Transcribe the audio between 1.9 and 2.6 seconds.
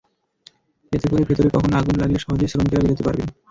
লাগলে সহজেই